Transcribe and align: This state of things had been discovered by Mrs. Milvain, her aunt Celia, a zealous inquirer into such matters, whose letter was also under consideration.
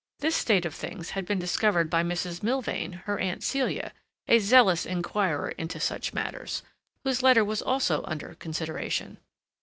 This 0.17 0.35
state 0.35 0.65
of 0.65 0.73
things 0.73 1.11
had 1.11 1.27
been 1.27 1.37
discovered 1.37 1.87
by 1.87 2.01
Mrs. 2.01 2.41
Milvain, 2.41 3.03
her 3.05 3.19
aunt 3.19 3.43
Celia, 3.43 3.93
a 4.27 4.39
zealous 4.39 4.83
inquirer 4.83 5.49
into 5.59 5.79
such 5.79 6.11
matters, 6.11 6.63
whose 7.03 7.21
letter 7.21 7.45
was 7.45 7.61
also 7.61 8.01
under 8.05 8.33
consideration. 8.33 9.19